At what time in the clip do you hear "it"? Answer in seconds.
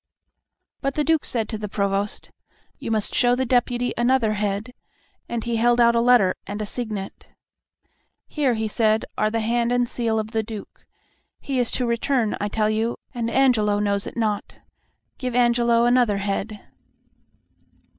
14.07-14.17